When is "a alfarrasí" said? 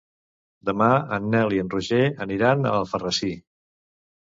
2.73-3.33